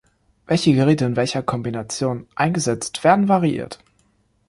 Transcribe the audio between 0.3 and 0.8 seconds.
Welche